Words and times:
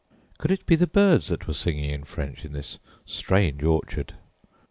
Could 0.39 0.49
it 0.49 0.65
be 0.65 0.75
the 0.75 0.87
birds 0.87 1.27
that 1.27 1.45
were 1.45 1.53
singing 1.53 1.91
in 1.91 2.05
French 2.05 2.43
in 2.43 2.53
this 2.53 2.79
strange 3.05 3.61
orchard? 3.61 4.15